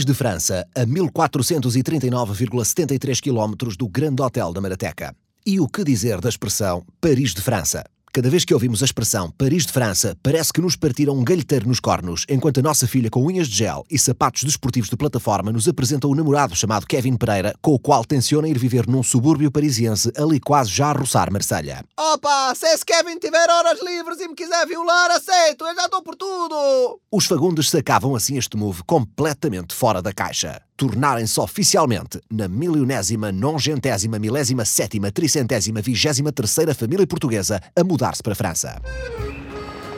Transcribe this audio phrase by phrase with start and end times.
[0.00, 5.14] Paris de França, a 1439,73 km do Grande Hotel da Marateca.
[5.44, 7.84] E o que dizer da expressão Paris de França?
[8.12, 11.68] Cada vez que ouvimos a expressão Paris de França, parece que nos partiram um galheteiro
[11.68, 15.52] nos cornos, enquanto a nossa filha com unhas de gel e sapatos desportivos de plataforma
[15.52, 19.04] nos apresenta o um namorado chamado Kevin Pereira, com o qual tenciona ir viver num
[19.04, 21.84] subúrbio parisiense ali quase já a roçar Marselha.
[21.96, 26.02] Opa, se esse Kevin tiver horas livres e me quiser violar, aceito, eu já estou
[26.02, 27.00] por tudo!
[27.12, 34.18] Os fagundes sacavam assim este move completamente fora da caixa tornarem-se oficialmente na milionésima, nongentésima,
[34.18, 38.80] milésima, sétima, tricentésima, vigésima terceira família portuguesa a mudar-se para a França.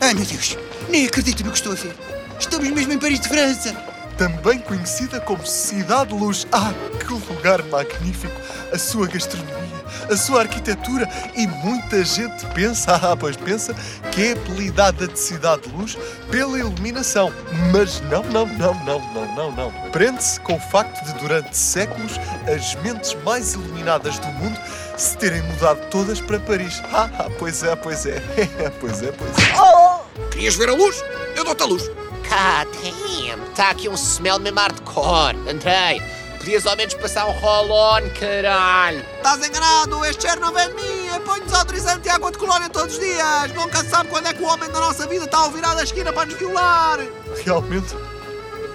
[0.00, 0.59] Ai meu Deus,
[0.90, 1.95] nem acredito no que estou a ver.
[2.37, 3.91] Estamos mesmo em Paris de França.
[4.22, 6.46] Também conhecida como Cidade de Luz.
[6.52, 8.40] Ah, que lugar magnífico!
[8.72, 13.74] A sua gastronomia a sua arquitetura e muita gente pensa, ah, pois pensa,
[14.12, 15.98] que é apelidada de Cidade de Luz
[16.30, 17.32] pela iluminação.
[17.73, 19.73] Mas não, não, não, não, não, não, não.
[19.90, 22.12] Prende-se com o facto de, durante séculos,
[22.46, 24.59] as mentes mais iluminadas do mundo
[24.96, 26.80] se terem mudado todas para Paris.
[26.92, 28.20] Ah, pois é, pois é,
[28.80, 29.59] pois é, pois é.
[29.59, 30.29] Oh!
[30.30, 31.02] Querias ver a luz?
[31.34, 31.90] Eu dou-te a luz.
[32.33, 35.37] God damn, está aqui um smell mesmo hardcore.
[35.47, 36.01] Andrei,
[36.38, 39.05] Podias ao menos passar um roll-on, caralho!
[39.16, 40.02] Estás enganado!
[40.07, 41.07] Este cheiro não vem de mim!
[41.13, 43.53] Eu ponho desodorizante e água de colónia todos os dias!
[43.55, 45.83] Nunca se sabe quando é que o homem da nossa vida está a virar da
[45.83, 47.01] esquina para nos violar!
[47.45, 47.95] Realmente,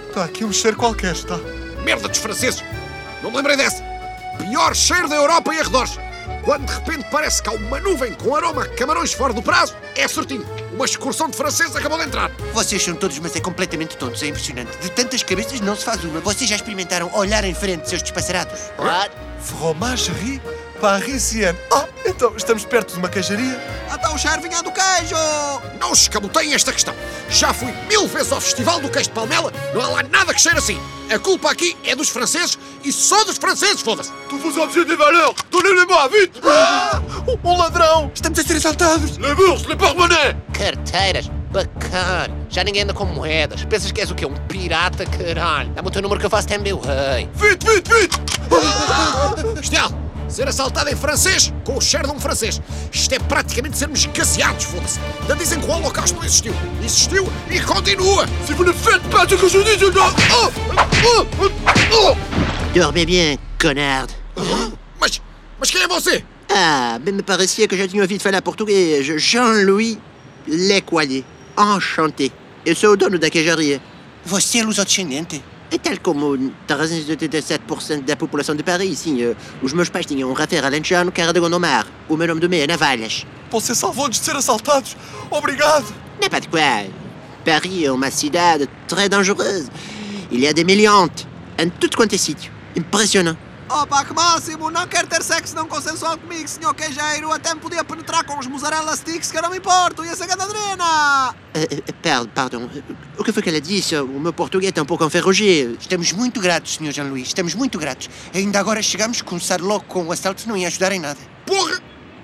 [0.06, 1.36] está aqui um cheiro qualquer, está?
[1.82, 2.62] Merda dos franceses!
[3.22, 3.82] Não me lembrei dessa!
[4.38, 5.98] Pior cheiro da Europa e arredores!
[6.44, 9.76] Quando de repente parece que há uma nuvem com aroma a camarões fora do prazo,
[9.96, 10.46] é certinho!
[10.78, 12.30] Uma excursão de franceses acabou de entrar.
[12.54, 14.22] Vocês são todos, mas é completamente tontos.
[14.22, 14.78] É impressionante.
[14.78, 16.20] De tantas cabeças não se faz uma.
[16.20, 18.60] Vocês já experimentaram olhar em frente, seus despassarados?
[18.78, 19.10] What?
[19.40, 20.40] Fromagerie
[20.80, 21.58] parisienne.
[21.72, 23.60] Ah, então estamos perto de uma queijaria?
[23.90, 25.16] Até o cheiro vinha do queijo!
[25.80, 26.94] Não escamoteiem esta questão.
[27.28, 30.40] Já fui mil vezes ao Festival do Queijo de Palmela, não há lá nada que
[30.40, 30.80] cheire assim.
[31.10, 34.12] A culpa aqui é dos franceses e só dos franceses, foda-se.
[34.28, 36.40] Tu vos objet des valeurs, donnez-les-moi, vite!
[36.44, 37.00] Ah,
[37.42, 38.12] um ladrão!
[38.14, 39.16] Estamos a ser assaltados!
[39.16, 40.36] Les bourses, les porte-monnaies!
[40.58, 42.36] Carteiras, bacana.
[42.48, 43.64] Já ninguém anda com moedas.
[43.64, 44.26] Pensas que és o quê?
[44.26, 45.70] Um pirata, caralho.
[45.70, 47.28] Dá-me o teu número que eu faço até meu rei.
[47.34, 49.54] Vite, vite, vite!
[49.54, 49.90] Bestial!
[50.28, 52.60] Ser assaltado em francês com o cheiro de um francês.
[52.92, 55.00] Isto é praticamente sermos gaseados, foda-se.
[55.22, 56.54] Ainda dizem que o Holocausto não existiu.
[56.84, 58.26] Existiu e continua.
[58.44, 59.86] Se vous ne faites pas ce que je dis, je.
[59.86, 60.52] Oh,
[61.04, 61.26] oh,
[61.94, 62.16] oh,
[62.74, 64.12] Dormez bien, connard.
[65.00, 65.22] Mas,
[65.58, 66.22] mas quem é você?
[66.50, 69.06] Ah, bem me parecia que já tinha ouvido falar português.
[69.06, 69.98] Jean-Louis
[70.48, 71.24] Lecoyer.
[71.58, 72.30] Enchanté.
[72.64, 73.80] Eu sou o dono da queijaria.
[74.24, 75.42] Você é luso-descendente?
[75.70, 76.36] É tal como
[76.66, 79.22] 387% da população de Paris, sim.
[79.22, 81.86] Uh, os meus pais tinham um Rafael Alentejano que era de Gondomar.
[82.08, 83.26] O meu nome do meio é Navalhas.
[83.50, 84.96] Você salvou-nos de ser assaltados.
[85.30, 85.92] Obrigado.
[86.20, 86.90] É pas de quoi.
[87.44, 89.70] Paris é uma cidade très dangereuse.
[90.30, 91.26] Il y a des miliantes
[91.58, 92.52] em tudo quanto é sítio.
[92.76, 93.47] Impressionante.
[93.70, 94.70] Opa, que máximo!
[94.70, 97.30] Não quero ter sexo não consensual comigo, senhor queijeiro!
[97.30, 100.02] Até me podia penetrar com os mussarela sticks que eu não me importo!
[100.02, 101.34] Ia ser gadadrena!
[101.54, 102.70] Uh, perdão, pardon.
[103.18, 103.94] O que foi que ela disse?
[103.96, 105.74] O meu português é um pouco enferrugé.
[105.78, 107.28] Estamos muito gratos, senhor Jean-Louis.
[107.28, 108.08] Estamos muito gratos.
[108.34, 111.20] Ainda agora chegamos, começar logo com o assalto não ia ajudar em nada.
[111.44, 111.78] Porra!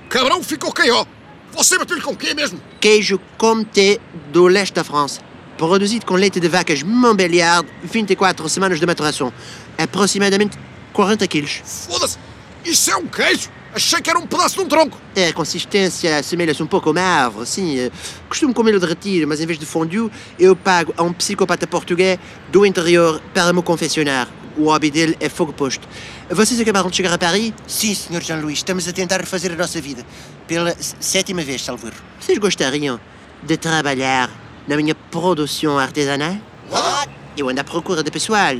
[0.09, 1.06] Cabrão ficou ó!
[1.53, 2.59] Você bateu-lhe com o quê mesmo?
[2.81, 3.99] Queijo Comté
[4.32, 5.21] do leste da França.
[5.59, 9.32] Produzido com leite de vacas Montbéliard, 24 semanas de maturação.
[9.78, 10.59] Aproximadamente
[10.94, 11.60] 40 quilos.
[11.65, 12.16] Foda-se!
[12.65, 13.50] Isso é um queijo!
[13.75, 14.99] Achei que era um pedaço de um tronco!
[15.16, 17.77] É, a consistência assemelha-se um pouco a uma árvore, sim.
[17.78, 17.91] Eh,
[18.28, 22.19] costumo comê-lo derretido, mas em vez de fondue, eu pago a um psicopata português
[22.53, 24.28] do interior para me confessionar.
[24.56, 25.88] O hobby dele é fogo posto.
[26.31, 27.53] Vocês acabaram de chegar a Paris?
[27.66, 28.22] Sim, Sr.
[28.22, 28.59] Jean-Louis.
[28.59, 30.06] Estamos a tentar refazer a nossa vida.
[30.47, 31.91] Pela sétima vez, salvo
[32.21, 33.00] Vocês gostariam
[33.43, 34.31] de trabalhar
[34.69, 36.37] na minha produção artesanal?
[36.71, 37.11] What?
[37.37, 38.55] Eu ando à procura de pessoal.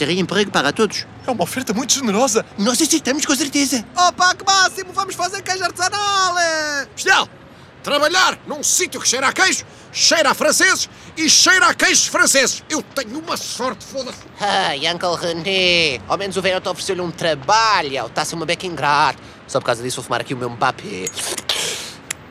[0.00, 1.06] Teria emprego para todos.
[1.26, 2.42] É uma oferta muito generosa.
[2.56, 3.84] Nós aceitamos com certeza.
[3.94, 4.94] Opa, que máximo!
[4.94, 6.36] Vamos fazer queijo artesanal!
[6.94, 7.28] Bestial!
[7.82, 9.62] Trabalhar num sítio que cheira a queijo,
[9.92, 10.88] cheira a franceses
[11.18, 12.64] e cheira a queijos franceses.
[12.70, 14.20] Eu tenho uma sorte, foda-se.
[14.40, 18.06] Ai, Uncle René, ao menos o velho ofereceu-lhe um trabalho.
[18.06, 19.22] Está-se uma beca ingrato.
[19.46, 21.10] Só por causa disso vou fumar aqui o meu Mbappé.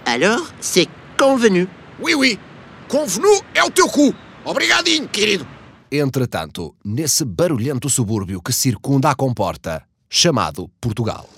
[0.07, 0.89] Alors, c'est
[1.19, 1.69] convenu.
[2.00, 2.39] Oui, oui.
[2.88, 4.15] Convenu é o teu cu.
[4.44, 5.59] Obrigadinho, querido
[5.91, 11.29] Entretanto, nesse barulhento subúrbio que circunda a comporta, chamado Portugal.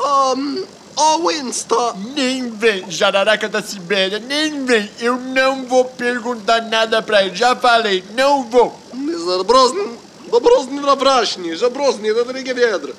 [0.00, 0.64] Um,
[0.96, 1.92] oh, Winston!
[2.14, 4.88] Nem vem, Jararaca da Sibéria, nem vem.
[5.00, 7.34] Eu não vou perguntar nada pra ele.
[7.34, 8.78] Já falei, não vou.
[9.26, 9.98] Забросни,
[10.30, 12.92] забросни на брашні, забросни на дороге ведра.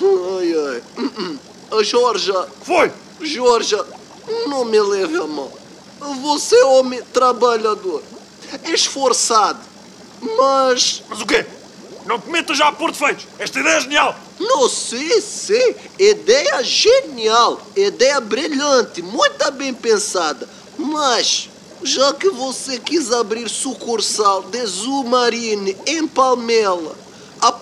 [0.00, 0.82] Ai, ai.
[1.82, 2.32] Jorge.
[2.62, 2.90] Foi!
[3.20, 3.76] Jorge,
[4.47, 5.51] não me leve a mão.
[6.21, 8.03] Você é homem trabalhador,
[8.65, 9.59] esforçado,
[10.37, 11.45] mas Mas o quê?
[12.05, 13.25] Não te metas já a pôr defeitos.
[13.39, 14.15] Esta ideia é genial.
[14.39, 15.75] Não sei, sei.
[15.97, 20.47] Ideia genial, ideia brilhante, muito bem pensada.
[20.77, 21.49] Mas,
[21.81, 26.95] já que você quis abrir sucursal de Zumarine em Palmela,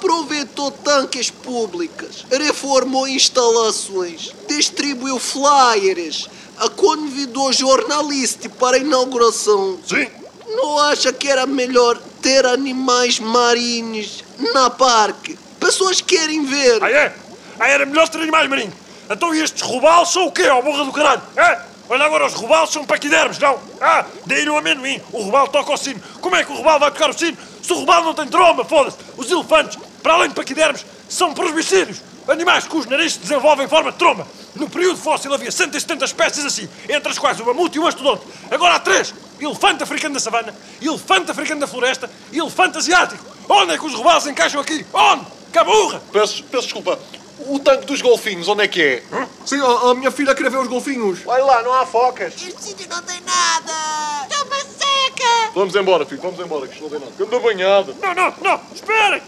[0.01, 6.27] aproveitou tanques públicas, reformou instalações, distribuiu flyers,
[6.57, 9.80] a convidou jornalista para a inauguração.
[9.88, 10.07] Sim.
[10.48, 15.38] Não acha que era melhor ter animais marinhos na parque?
[15.59, 16.83] Pessoas querem ver.
[16.83, 17.15] Ah, é?
[17.59, 18.74] Ah, era melhor ter animais marinhos.
[19.07, 21.21] Então estes robalos são o quê, ó borra do caralho?
[21.38, 21.71] É?
[21.89, 23.59] Olha agora, os robalos são paquidermos, não?
[23.80, 25.01] Ah, daí no amendoim.
[25.12, 26.01] O robalo toca o sino.
[26.21, 28.63] Como é que o robalo vai tocar o sino se o robalo não tem tromba,
[28.63, 28.98] foda-se?
[29.18, 32.01] Os elefantes, para além de paquidermos, são prosbicídios.
[32.27, 34.27] Animais cujos narizes se desenvolvem em forma de tromba.
[34.56, 38.24] No período fóssil havia 170 espécies assim, entre as quais o mamute e o mastodonte.
[38.50, 39.13] Agora há três.
[39.39, 43.25] Elefante africano da savana, elefante africano da floresta e elefante asiático.
[43.50, 44.86] Onde é que os robalos encaixam aqui?
[44.94, 45.25] Onde?
[45.51, 46.01] Caburra!
[46.12, 46.98] Peço, peço desculpa.
[47.39, 49.03] O tanque dos golfinhos, onde é que é?
[49.45, 51.19] Sim, a, a minha filha quer ver os golfinhos.
[51.25, 52.36] Olha lá, não há focas.
[52.36, 54.27] Este sítio não tem nada!
[54.30, 55.51] Está uma seca!
[55.56, 57.12] Vamos embora, filho, vamos embora, que isto não tem nada.
[57.19, 57.95] Anda banhado.
[58.00, 59.21] Não, não, não, esperem!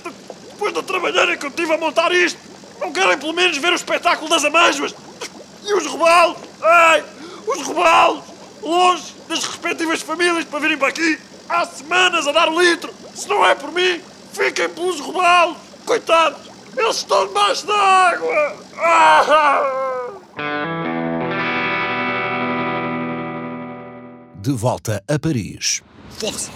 [0.54, 2.40] Depois da trabalheira que eu tive a montar isto,
[2.80, 4.94] não querem pelo menos ver o espetáculo das amêijoas?
[5.64, 6.38] E os robalos?
[6.62, 7.04] Ai,
[7.48, 8.24] os robalos!
[8.62, 11.20] Longe das respectivas famílias para virem para aqui
[11.50, 12.94] há semanas a dar o litro!
[13.16, 14.00] Se não é por mim,
[14.32, 15.58] fiquem pelos robalos!
[15.86, 18.56] Coitados, eles estão debaixo d'água!
[18.78, 20.10] Ah!
[24.36, 25.82] De volta a Paris.
[26.20, 26.50] Foda-se!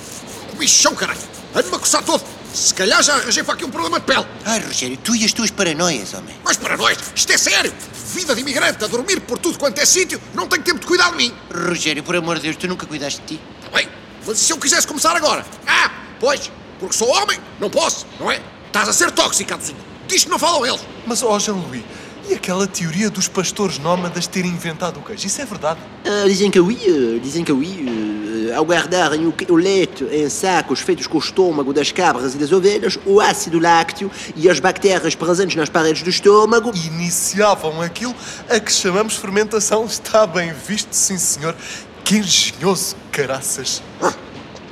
[0.54, 1.20] O bichão, caralho!
[1.56, 2.37] Ando-me a coçar todo!
[2.54, 4.26] Se calhar já arranjei para aqui um problema de pele!
[4.46, 6.36] Ai, Rogério, tu e as tuas paranoias, homem.
[6.44, 7.72] Mas para nós, isto é sério!
[8.14, 11.12] Vida de imigrante a dormir por tudo quanto é sítio, não tenho tempo de cuidar
[11.12, 11.34] de mim!
[11.54, 13.42] Rogério, por amor de Deus, tu nunca cuidaste de ti?
[13.60, 13.88] Está bem,
[14.26, 15.46] mas e se eu quisesse começar agora?
[15.68, 16.50] Ah, pois,
[16.80, 18.42] porque sou homem, não posso, não é?
[18.66, 19.78] Estás a ser tóxico, Aduzinho.
[20.08, 20.82] Disto não falam eles.
[21.06, 21.84] Mas, ó, Jean-Louis,
[22.30, 25.28] e aquela teoria dos pastores nómadas terem inventado o queijo?
[25.28, 25.80] Isso é verdade?
[26.06, 27.86] Ah, dizem que oui, ah, dizem que oui.
[27.88, 28.17] ah,
[28.56, 32.98] ao guardarem o, leite em sacos feitos com o estômago das cabras e das ovelhas,
[33.06, 36.72] o ácido lácteo e as bactérias presentes nas paredes do estômago.
[36.76, 38.16] Iniciavam aquilo
[38.50, 39.86] a que chamamos fermentação.
[39.86, 41.56] Está bem visto, sim, senhor.
[42.04, 43.82] Que engenhoso, caraças.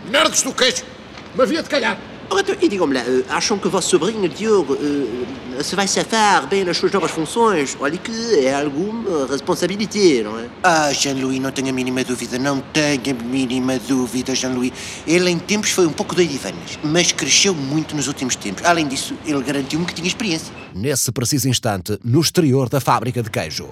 [0.10, 0.84] Nerdos do queijo.
[1.36, 1.98] Me havia de calhar.
[2.31, 4.77] Então, e digam-me lá, ah, acham que o vosso sobrinho Diogo
[5.57, 7.77] ah, se vai safar bem nas suas novas funções?
[7.80, 10.50] Olha que é alguma responsabilidade, não é?
[10.63, 14.72] Ah, Jean-Louis, não tenho a mínima dúvida, não tenho a mínima dúvida, Jean-Louis.
[15.07, 18.63] Ele em tempos foi um pouco doidivanas, mas cresceu muito nos últimos tempos.
[18.66, 20.54] Além disso, ele garantiu-me que tinha experiência.
[20.74, 23.69] Nesse preciso instante, no exterior da fábrica de queijo.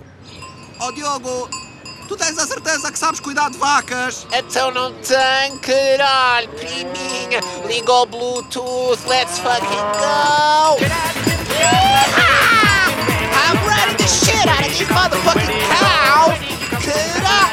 [0.80, 1.50] Ó Diogo,
[2.08, 4.28] tu tens a certeza que sabes cuidar de vacas?
[4.32, 7.40] Então não tem, caralho, priminha.
[7.68, 9.68] Liga o Bluetooth, let's fucking
[9.98, 10.78] go!
[13.36, 16.38] I'm riding the shit out of these motherfucking cows!
[16.84, 17.44] Caralho!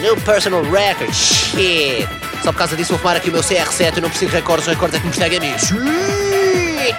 [0.00, 2.08] New personal record, shit!
[2.42, 4.66] Só por causa disso vou fumar aqui o meu CR7 e não preciso de recordes,
[4.66, 5.58] recordes é que me estraga a mim.
[5.58, 6.94] Shit!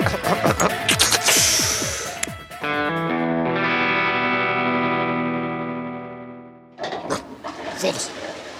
[7.86, 8.10] Foda-se.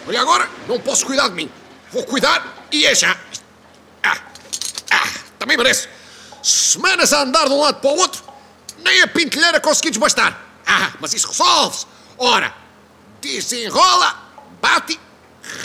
[0.08, 1.52] Olha agora, não posso cuidar de mim.
[1.92, 3.18] Vou cuidar e é já.
[4.04, 4.18] Ah,
[4.92, 5.88] ah, também merece.
[6.44, 8.24] Semanas a andar de um lado para o outro,
[8.84, 10.40] nem a pintelheira consegui desbastar.
[10.66, 11.88] Ah, mas isso resolve-se.
[12.18, 12.54] Ora,
[13.20, 14.16] desenrola,
[14.62, 15.00] bate,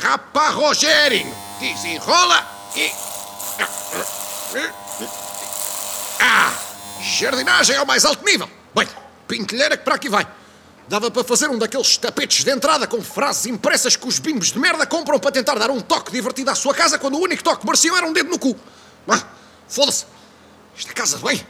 [0.03, 1.27] rapa Rogério.
[1.59, 2.91] Desenrola e...
[6.19, 6.53] Ah,
[7.03, 8.49] jardinagem ao mais alto nível.
[8.75, 8.89] Bem,
[9.29, 10.27] pintelheira que para aqui vai.
[10.91, 14.59] Dava para fazer um daqueles tapetes de entrada com frases impressas que os bimbos de
[14.59, 17.65] merda compram para tentar dar um toque divertido à sua casa quando o único toque
[17.65, 18.59] que era um dedo no cu.
[19.69, 20.05] Foda-se.
[20.77, 21.47] Esta casa de bem,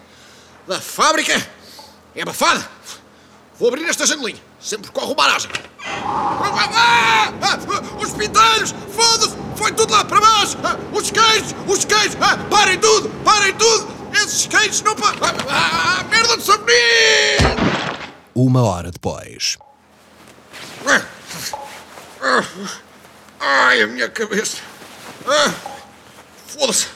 [0.68, 1.32] da fábrica,
[2.14, 2.68] é abafada.
[3.58, 5.50] Vou abrir esta janelinha, sempre com a arrumaragem.
[5.86, 7.58] Ah, ah,
[7.98, 10.58] os pintelhos, foda-se, foi tudo lá para baixo.
[10.62, 13.88] Ah, os queijos, os queijos, ah, parem tudo, parem tudo.
[14.12, 15.14] Esses queijos não ah,
[15.48, 17.69] ah, merda de sabonete!
[18.40, 19.58] Uma hora depois.
[23.38, 24.56] Ai, a minha cabeça.
[25.26, 25.52] Ah,
[26.46, 26.86] Foda-se.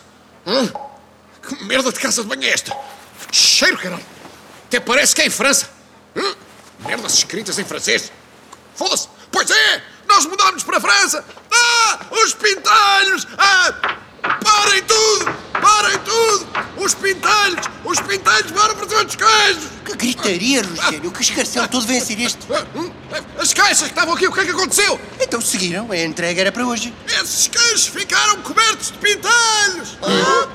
[1.46, 2.74] Que merda de casa de banho é esta?
[3.30, 4.02] Que cheiro, caralho.
[4.68, 5.68] Até parece que é em França.
[6.78, 8.10] Merdas escritas em francês.
[8.74, 9.10] Foda-se.
[9.30, 11.22] Pois é, nós mudámos para a França.
[11.52, 13.26] Ah, os pintalhos.
[13.36, 13.98] Ah,
[14.42, 15.26] parem tudo,
[15.60, 16.46] parem tudo.
[16.82, 19.64] Os pintalhos, os pintalhos, bora para todos os queijos.
[19.84, 21.10] Que gritaria, Rogério!
[21.10, 22.38] Que escarcel todo vem a ser este!
[22.52, 22.64] Ah,
[23.40, 24.98] As caixas que estavam aqui, o que é que aconteceu?
[25.20, 26.92] Então seguiram, a entrega era para hoje.
[27.06, 29.96] Esses queijos ficaram cobertos de pintelhos!
[30.00, 30.48] God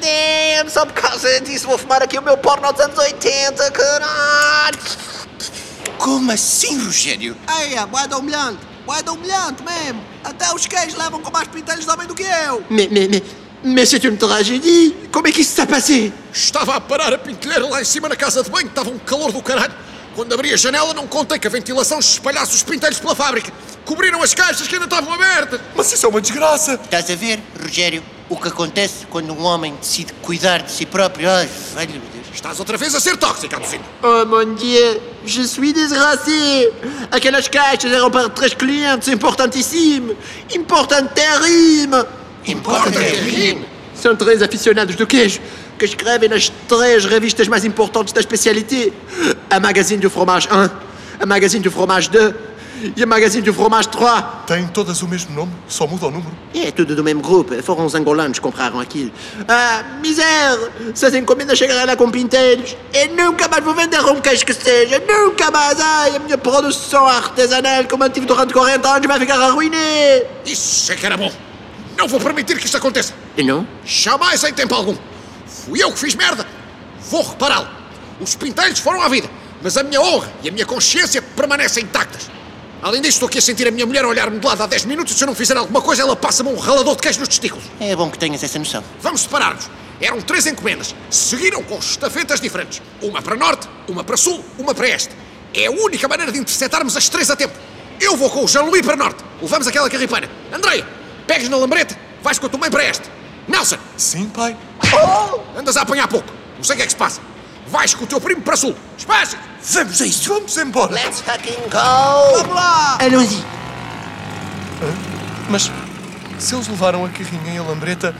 [0.00, 4.78] damn, só por causa disso vou fumar aqui o meu porno dos anos 80, caralho!
[5.98, 7.36] Como assim, Rogério?
[7.60, 8.60] Ei, é moeda humilhante.
[8.86, 10.02] Moeda humilhante mesmo.
[10.24, 12.64] Até os queijos levam com mais pintelhos de homem do que eu.
[12.70, 13.22] Mais, mais, mais,
[13.64, 14.94] mais c'est une tragédie.
[15.12, 16.12] Como é que isso está a passar?
[16.32, 19.32] Estava a parar a pintelheira lá em cima na casa de banho, estava um calor
[19.32, 19.74] do caralho.
[20.14, 23.52] Quando abri a janela, não contei que a ventilação espalhasse os pintelhos pela fábrica.
[23.84, 25.60] Cobriram as caixas que ainda estavam abertas.
[25.76, 26.74] Mas isso é uma desgraça.
[26.74, 31.30] Estás a ver, Rogério, o que acontece quando um homem decide cuidar de si próprio?
[31.30, 32.26] Ai, velho meu Deus.
[32.34, 33.84] Estás outra vez a ser tóxica, Alucina.
[34.02, 36.72] Oh mon Dieu, je suis desgracié.
[37.12, 40.16] Aquelas caixas eram para três clientes importantíssimos.
[40.52, 42.17] Importantíssimo.
[42.48, 43.58] Importa-te,
[43.94, 45.40] São três aficionados do queijo
[45.78, 48.90] que escrevem nas três revistas mais importantes da especialité.
[49.50, 50.70] A Magazine du Fromage 1,
[51.20, 52.34] a Magazine du Fromage 2
[52.96, 54.10] e a Magazine du Fromage 3.
[54.46, 56.30] Têm todas o mesmo nome, só muda o número.
[56.54, 57.60] É tudo do mesmo grupo.
[57.62, 59.12] Foram os angolanos que compraram aquilo.
[59.46, 60.70] Ah, miséria!
[60.94, 64.54] Se as encomendas chegarem lá com pintelhos, eu nunca mais vou vender um queijo que
[64.54, 65.02] seja.
[65.06, 65.78] Nunca mais!
[65.80, 70.26] Ai, a minha produção artesanal que eu mantive durante 40 anos vai ficar arruinada.
[70.46, 71.30] Isso é que era bom.
[71.98, 73.12] Não vou permitir que isto aconteça.
[73.36, 73.66] E não?
[73.84, 74.96] Jamais em tempo algum.
[75.46, 76.46] Fui eu que fiz merda.
[77.10, 77.68] Vou repará-lo.
[78.20, 79.28] Os pintelhos foram à vida,
[79.60, 82.30] mas a minha honra e a minha consciência permanecem intactas.
[82.80, 85.12] Além disso, estou aqui a sentir a minha mulher olhar-me de lado há 10 minutos
[85.12, 87.64] e se eu não fizer alguma coisa, ela passa-me um ralador de queijo nos testículos.
[87.80, 88.84] É bom que tenhas essa noção.
[89.00, 89.68] Vamos separar-nos.
[90.00, 90.94] Eram três encomendas.
[91.10, 92.80] Seguiram com estafetas diferentes.
[93.02, 95.10] Uma para norte, uma para sul, uma para este.
[95.52, 97.54] É a única maneira de interceptarmos as três a tempo.
[98.00, 99.24] Eu vou com o Jean-Louis para norte.
[99.42, 100.30] Levamos aquela carripana.
[100.52, 100.86] Andreia,
[101.28, 103.08] pegas na lambreta, vais com a tua mãe para este.
[103.46, 104.56] Nelson, Sim, pai.
[105.56, 106.28] andas a apanhar pouco.
[106.56, 107.20] Não sei o que é que se passa.
[107.68, 108.74] Vais com o teu primo para sul.
[108.96, 109.36] Espaço!
[109.62, 110.28] Vamos a isso.
[110.32, 110.92] Vamos embora.
[110.92, 112.36] Let's fucking go!
[112.38, 112.98] Vamos lá!
[113.00, 113.44] Allons-y.
[115.50, 115.70] Mas
[116.38, 118.14] se eles levaram a carrinha e a lambreta,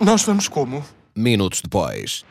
[0.00, 0.84] nós vamos como?
[1.14, 2.24] Minutos depois.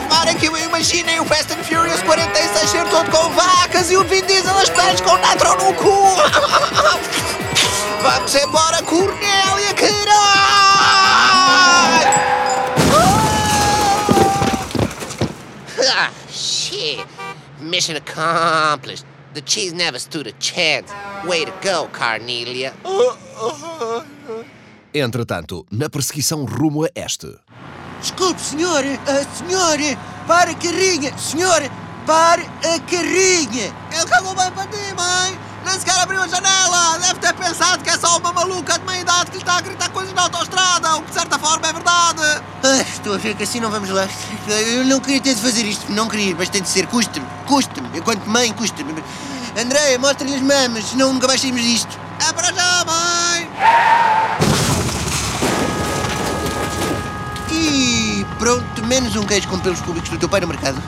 [0.00, 4.04] Fumar aqui, eu imaginem o Fast and Furious 46 ser todo com vacas e o
[4.04, 6.16] Vin Diesel nas pernas com nitro no cu!
[8.02, 10.12] Vamos embora, Cornélia, caralho!
[15.94, 17.06] Ah, shit.
[17.60, 19.04] Mission accomplished.
[19.34, 20.92] The cheese never stood a chance.
[21.24, 22.74] Way to go, Carnelia.
[24.92, 27.38] Entretanto, na perseguição rumo a este.
[28.02, 28.84] Desculpe, senhor.
[29.06, 31.16] Ah, senhor, pare a carrinha.
[31.16, 31.62] Senhor,
[32.04, 33.72] pare a carrinha.
[33.92, 35.38] Ele cagou bem para ti, mãe.
[35.64, 36.98] Nem sequer abriu a janela.
[36.98, 39.60] Deve ter pensado que é só uma maluca de meia idade que lhe está a
[39.60, 42.22] gritar coisas na autostrada, o que de certa forma é verdade.
[42.64, 44.08] Ah, estou a ver que assim não vamos lá.
[44.48, 46.88] Eu não queria ter de fazer isto, não queria, mas tem de ser.
[46.88, 47.96] Custa-me, custa-me.
[47.96, 48.92] Enquanto mãe, custa-me.
[49.56, 51.98] André, mostra-lhe as mamas, senão nunca mais saímos disto.
[52.28, 54.71] É para já, mãe.
[57.52, 60.80] E pronto, menos um queijo com pelos cúbicos do teu pai no mercado.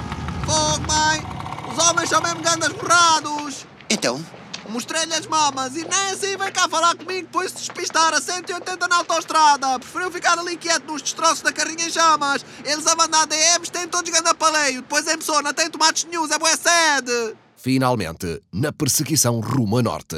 [0.47, 1.23] Fogo, mãe.
[1.71, 3.66] Os homens são mesmo grandes borrados.
[3.90, 4.21] Então,
[4.68, 8.88] Mostrei-lhe as mamas e nem assim vem cá falar comigo depois de despistar a 180
[8.88, 9.78] na autostrada.
[9.78, 12.44] Preferiu ficar ali quieto nos destroços da carrinha em chamas.
[12.64, 14.83] Eles a mandar DMs têm todos ganda paleio.
[14.83, 17.37] Depois em pessoa não tem tomates nenhums, é boa sede.
[17.56, 20.16] Finalmente, na perseguição rumo a norte.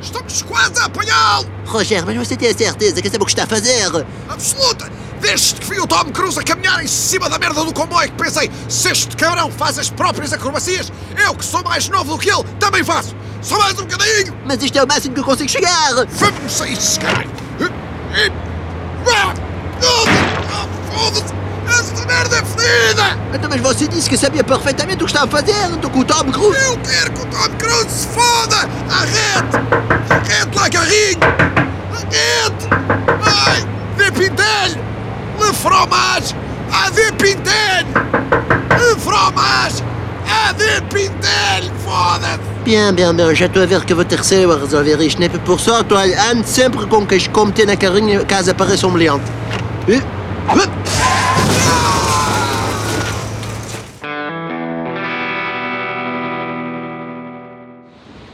[0.00, 1.48] Estamos quase a apanhá-lo!
[1.64, 3.86] Rogério, mas você tem a certeza que sabe o que está a fazer?
[4.28, 4.90] Absoluta!
[5.22, 8.16] Desde que vi o Tom Cruise a caminhar em cima da merda do comboio que
[8.16, 12.28] pensei, se este cabrão faz as próprias acrobacias, eu que sou mais novo do que
[12.28, 13.14] ele, também faço!
[13.40, 14.36] Só mais um bocadinho!
[14.44, 15.94] Mas isto é o máximo que eu consigo chegar.
[16.08, 17.30] Vamos a isso, caralho!
[20.90, 21.32] Foda-se!
[21.68, 23.18] Esta merda é fedida!
[23.32, 25.72] Então, mas você disse que sabia perfeitamente o que estava a fazer.
[25.72, 26.60] Estou com o Tom Cruise.
[26.64, 28.68] Eu quero que o Tom Cruise se foda!
[28.90, 29.56] Arrete!
[30.10, 31.20] Arrete lá, carrinho!
[31.92, 32.66] Arrete!
[33.46, 33.64] Ai!
[33.96, 34.91] Des Pintel!
[35.42, 36.34] Le fromage!
[36.72, 37.86] A des Pintel!
[38.70, 39.82] Le fromage!
[40.26, 41.70] A des Pintel!
[41.84, 42.52] Foda-se!
[42.64, 43.34] Bien, bien, bien.
[43.34, 45.18] Já estou a ver que vou ter a resolver isto.
[45.18, 48.54] Nem por sorte, olha, ande sempre com queijo como ter na carrinha caso
[48.90, 49.24] meliante.
[49.88, 50.02] Eh, eh.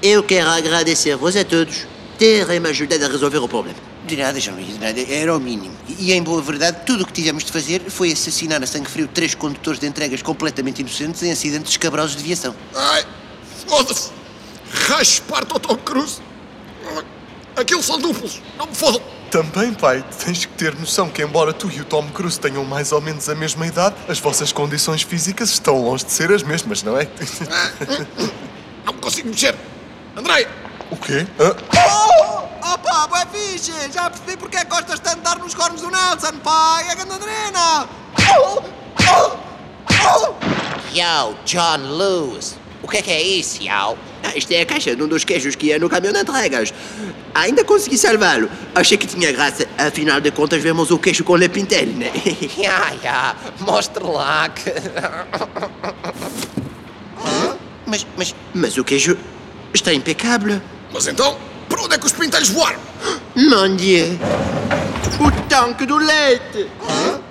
[0.02, 1.86] Eu quero agradecer-vos a todos
[2.18, 3.78] terem-me ajudado a resolver o problema.
[4.08, 5.74] De nada, João Luís, de nada, era o mínimo.
[5.98, 9.06] E em boa verdade, tudo o que tivemos de fazer foi assassinar a sangue frio
[9.06, 12.54] três condutores de entregas completamente inocentes em acidentes escabrosos de viação.
[12.74, 13.04] Ai!
[13.66, 14.10] Foda-se!
[14.88, 16.20] Raspar-te ao Tom Cruise.
[17.56, 18.40] Aqueles são duplos.
[18.56, 19.00] Não me fodam.
[19.30, 22.92] Também, pai, tens que ter noção que, embora tu e o Tom Cruise tenham mais
[22.92, 26.82] ou menos a mesma idade, as vossas condições físicas estão longe de ser as mesmas,
[26.82, 27.06] não é?
[28.86, 29.54] Não me consigo mexer.
[30.16, 30.48] André,
[30.90, 31.26] O quê?
[31.38, 32.07] Ah,
[32.98, 33.72] Opa, boé fixe!
[33.92, 36.88] Já percebi porque é que gostas tanto de dar nos cornos do Nelson, pai!
[36.88, 37.88] É grande adrena!
[38.34, 38.62] Oh!
[39.04, 40.34] Oh!
[40.92, 42.56] Yo, John Lewis.
[42.82, 43.96] O que é que é isso, yo?
[44.24, 46.74] Ah, isto é a caixa de um dos queijos que ia no caminhão de entregas.
[47.34, 48.50] Ainda consegui salvá-lo.
[48.74, 49.68] Achei que tinha graça.
[49.78, 52.10] Afinal de contas, vemos o queijo com Le Pintel, né?
[52.58, 54.72] Ya, ya, mostre lá que...
[57.86, 59.16] Mas, mas, Mas o queijo
[59.72, 60.60] está impecável.
[60.92, 61.38] mas então,
[61.68, 62.87] para onde é que os pintelhos voaram?
[63.38, 64.18] Mon Dieu!
[65.20, 66.68] O tanque do leite!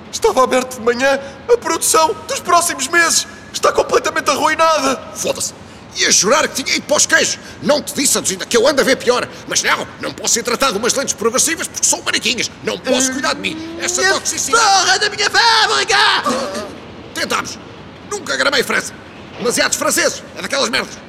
[0.10, 1.20] estava aberto de manhã
[1.52, 3.28] a produção dos próximos meses.
[3.52, 5.02] Está completamente arruinada.
[5.14, 5.54] Foda-se.
[5.98, 7.38] Ia jurar que tinha ido para os queijos.
[7.62, 9.28] Não te disse, Aduzinda, que eu ando a ver pior.
[9.50, 12.50] Mas não, não posso ser tratado de umas lentes progressivas porque são mariquinhas.
[12.64, 13.78] Não posso cuidar de mim.
[13.82, 14.64] Essa toxicidade...
[14.64, 15.98] Porra da minha fábrica!
[17.14, 17.60] Tentámos.
[18.10, 18.94] Nunca gramei França.
[19.38, 20.24] Demasiados franceses.
[20.38, 21.07] É daquelas merdas.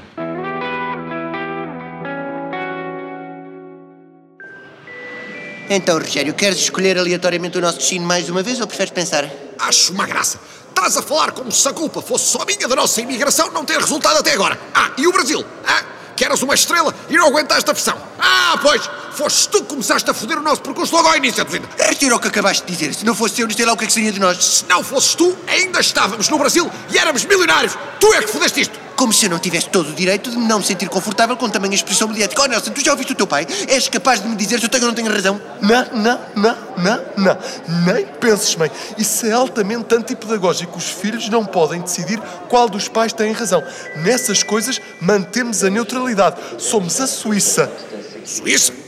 [5.68, 9.28] Então, Rogério, queres escolher aleatoriamente o nosso destino mais uma vez ou preferes pensar?
[9.58, 10.38] Acho uma graça.
[10.68, 13.78] Estás a falar como se a culpa fosse só minha da nossa imigração não ter
[13.78, 14.58] resultado até agora.
[14.74, 15.44] Ah, e o Brasil?
[15.66, 15.84] Ah,
[16.16, 17.98] que eras uma estrela e não aguentaste a pressão.
[18.18, 21.68] Ah, pois, foste tu que começaste a foder o nosso percurso logo ao início, Aduzinda.
[21.76, 22.94] Retira o que acabaste de dizer.
[22.94, 24.44] Se não fosse eu, não sei lá o que é que seria de nós.
[24.44, 27.76] Se não fosses tu, ainda estávamos no Brasil e éramos milionários.
[27.98, 28.78] Tu é que fodeste isto.
[28.94, 31.74] Como se eu não tivesse todo o direito de não me sentir confortável com tamanha
[31.74, 32.42] expressão mediática.
[32.42, 33.46] Oh, Nelson, tu já ouviste o teu pai?
[33.68, 35.40] És capaz de me dizer se eu tenho ou não tenho razão?
[35.60, 37.38] Não, não, não, não, não.
[37.86, 38.70] Nem penses, mãe.
[38.96, 40.78] Isso é altamente antipedagógico.
[40.78, 43.62] Os filhos não podem decidir qual dos pais tem razão.
[43.96, 46.36] Nessas coisas, mantemos a neutralidade.
[46.58, 47.70] Somos a Suíça.
[48.24, 48.87] Suíça?